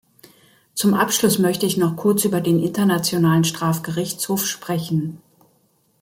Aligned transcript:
Zum 0.73 0.95
Abschluss 0.95 1.37
möchte 1.37 1.67
ich 1.67 1.77
noch 1.77 1.95
kurz 1.95 2.25
über 2.25 2.41
den 2.41 2.59
Internationalen 2.59 3.43
Strafgerichtshof 3.43 4.43
sprechen. 4.47 5.21